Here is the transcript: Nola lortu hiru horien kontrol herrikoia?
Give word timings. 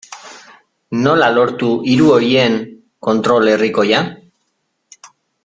Nola 1.01 1.27
lortu 1.35 1.69
hiru 1.91 2.07
horien 2.15 2.57
kontrol 3.09 3.53
herrikoia? 3.53 4.01